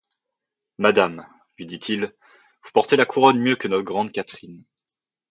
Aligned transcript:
Madame, 0.79 1.27
lui 1.59 1.67
dit-il, 1.67 2.05
vous 2.63 2.71
portez 2.73 2.95
la 2.95 3.05
couronne 3.05 3.39
mieux 3.39 3.55
que 3.55 3.67
notre 3.67 3.83
grande 3.83 4.11
Catherine. 4.11 4.63